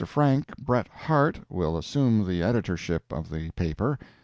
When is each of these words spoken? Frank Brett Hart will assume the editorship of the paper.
Frank 0.03 0.57
Brett 0.57 0.87
Hart 0.87 1.41
will 1.47 1.77
assume 1.77 2.25
the 2.25 2.41
editorship 2.41 3.13
of 3.13 3.29
the 3.29 3.51
paper. 3.51 3.99